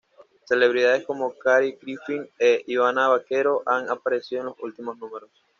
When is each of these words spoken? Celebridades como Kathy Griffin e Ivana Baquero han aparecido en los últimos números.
Celebridades 0.45 1.05
como 1.05 1.37
Kathy 1.37 1.77
Griffin 1.79 2.27
e 2.39 2.63
Ivana 2.65 3.09
Baquero 3.09 3.61
han 3.67 3.87
aparecido 3.87 4.41
en 4.41 4.47
los 4.47 4.55
últimos 4.59 4.97
números. 4.97 5.29